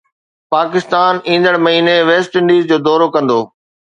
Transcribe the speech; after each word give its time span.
پاڪستان 0.53 1.13
ايندڙ 1.29 1.55
مهيني 1.65 1.97
West 2.09 2.31
Indies 2.39 2.63
جو 2.71 2.77
دورو 2.87 3.07
ڪندو 3.15 3.39